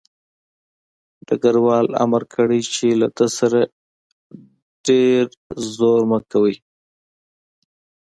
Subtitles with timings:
[1.27, 3.59] ډګروال امر کړی چې له ده سره
[4.87, 5.23] ډېر
[5.75, 6.55] زور مه کوئ